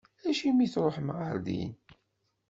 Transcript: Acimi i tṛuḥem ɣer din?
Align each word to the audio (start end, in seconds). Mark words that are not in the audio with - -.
Acimi 0.29 0.63
i 0.65 0.67
tṛuḥem 0.73 1.09
ɣer 1.17 1.35
din? 1.45 1.73